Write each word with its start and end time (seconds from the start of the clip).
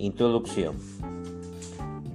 Introducción. 0.00 0.76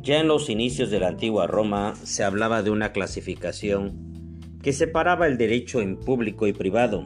Ya 0.01 0.19
en 0.19 0.27
los 0.27 0.49
inicios 0.49 0.89
de 0.89 0.99
la 0.99 1.09
antigua 1.09 1.45
Roma 1.45 1.93
se 2.03 2.23
hablaba 2.23 2.63
de 2.63 2.71
una 2.71 2.91
clasificación 2.91 4.49
que 4.63 4.73
separaba 4.73 5.27
el 5.27 5.37
derecho 5.37 5.81
en 5.81 5.97
público 5.97 6.47
y 6.47 6.53
privado, 6.53 7.05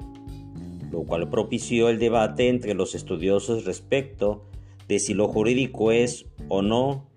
lo 0.89 1.03
cual 1.03 1.29
propició 1.29 1.89
el 1.89 1.99
debate 1.99 2.47
entre 2.47 2.75
los 2.75 2.95
estudiosos 2.95 3.65
respecto 3.65 4.45
de 4.87 4.99
si 4.99 5.13
lo 5.13 5.27
jurídico 5.27 5.91
es 5.91 6.25
o 6.47 6.61
no 6.61 7.09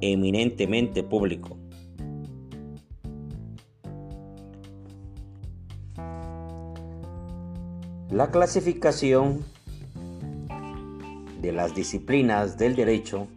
eminentemente 0.00 1.02
público. 1.02 1.58
La 8.10 8.30
clasificación 8.30 9.44
de 11.40 11.52
las 11.52 11.74
disciplinas 11.74 12.58
del 12.58 12.76
derecho 12.76 13.28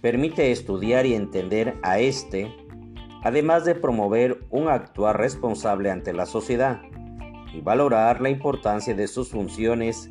permite 0.00 0.50
estudiar 0.50 1.06
y 1.06 1.14
entender 1.14 1.76
a 1.82 1.98
éste, 1.98 2.54
además 3.22 3.64
de 3.64 3.74
promover 3.74 4.44
un 4.50 4.68
actuar 4.68 5.18
responsable 5.18 5.90
ante 5.90 6.12
la 6.12 6.26
sociedad 6.26 6.80
y 7.52 7.60
valorar 7.60 8.20
la 8.20 8.30
importancia 8.30 8.94
de 8.94 9.08
sus 9.08 9.30
funciones 9.30 10.10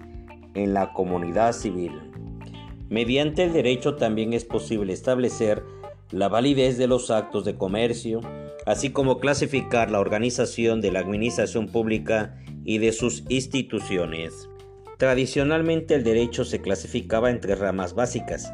en 0.53 0.73
la 0.73 0.93
comunidad 0.93 1.53
civil. 1.53 1.93
Mediante 2.89 3.43
el 3.43 3.53
derecho 3.53 3.95
también 3.95 4.33
es 4.33 4.45
posible 4.45 4.93
establecer 4.93 5.63
la 6.11 6.27
validez 6.27 6.77
de 6.77 6.87
los 6.87 7.11
actos 7.11 7.45
de 7.45 7.55
comercio, 7.55 8.21
así 8.65 8.89
como 8.91 9.19
clasificar 9.19 9.91
la 9.91 9.99
organización 9.99 10.81
de 10.81 10.91
la 10.91 10.99
administración 10.99 11.67
pública 11.67 12.35
y 12.63 12.79
de 12.79 12.91
sus 12.91 13.23
instituciones. 13.29 14.49
Tradicionalmente 14.99 15.95
el 15.95 16.03
derecho 16.03 16.43
se 16.43 16.59
clasificaba 16.59 17.29
en 17.29 17.39
tres 17.39 17.57
ramas 17.57 17.95
básicas, 17.95 18.51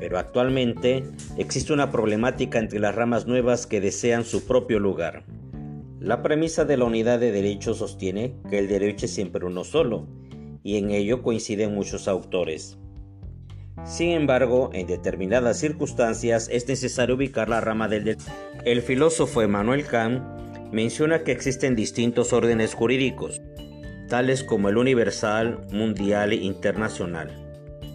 pero 0.00 0.18
actualmente 0.18 1.04
existe 1.36 1.74
una 1.74 1.90
problemática 1.90 2.58
entre 2.58 2.78
las 2.80 2.94
ramas 2.94 3.26
nuevas 3.26 3.66
que 3.66 3.82
desean 3.82 4.24
su 4.24 4.46
propio 4.46 4.78
lugar. 4.78 5.24
La 6.00 6.22
premisa 6.22 6.64
de 6.64 6.78
la 6.78 6.86
unidad 6.86 7.20
de 7.20 7.32
derecho 7.32 7.74
sostiene 7.74 8.34
que 8.48 8.60
el 8.60 8.66
derecho 8.66 9.04
es 9.04 9.12
siempre 9.12 9.44
uno 9.44 9.62
solo, 9.62 10.08
y 10.62 10.78
en 10.78 10.90
ello 10.90 11.20
coinciden 11.20 11.74
muchos 11.74 12.08
autores. 12.08 12.78
Sin 13.84 14.12
embargo, 14.12 14.70
en 14.72 14.86
determinadas 14.86 15.58
circunstancias 15.58 16.48
es 16.50 16.66
necesario 16.66 17.16
ubicar 17.16 17.50
la 17.50 17.60
rama 17.60 17.88
del 17.88 18.04
derecho. 18.04 18.32
El 18.64 18.80
filósofo 18.80 19.42
Emmanuel 19.42 19.84
Kant 19.84 20.22
menciona 20.72 21.24
que 21.24 21.32
existen 21.32 21.76
distintos 21.76 22.32
órdenes 22.32 22.72
jurídicos, 22.72 23.42
tales 24.14 24.44
como 24.44 24.68
el 24.68 24.76
universal, 24.76 25.58
mundial 25.72 26.32
e 26.32 26.36
internacional, 26.36 27.32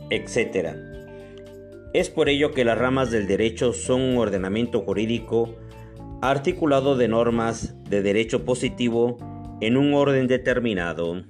etc. 0.09 0.75
Es 1.93 2.09
por 2.09 2.27
ello 2.27 2.51
que 2.51 2.65
las 2.65 2.77
ramas 2.77 3.09
del 3.09 3.25
derecho 3.25 3.71
son 3.71 4.01
un 4.01 4.17
ordenamiento 4.17 4.81
jurídico 4.81 5.55
articulado 6.21 6.97
de 6.97 7.07
normas 7.07 7.73
de 7.89 8.01
derecho 8.01 8.43
positivo 8.43 9.15
en 9.61 9.77
un 9.77 9.93
orden 9.93 10.27
determinado. 10.27 11.23